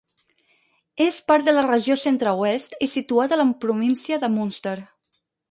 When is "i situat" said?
2.87-3.37